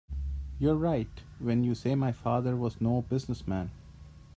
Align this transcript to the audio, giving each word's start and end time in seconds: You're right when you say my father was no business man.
You're 0.57 0.77
right 0.77 1.21
when 1.37 1.63
you 1.63 1.75
say 1.75 1.93
my 1.93 2.11
father 2.11 2.55
was 2.55 2.81
no 2.81 3.03
business 3.03 3.47
man. 3.47 3.69